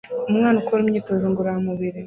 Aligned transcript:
Umwana 0.29 0.57
ukora 0.61 0.79
imyitozo 0.81 1.25
ngororamubiri 1.31 1.99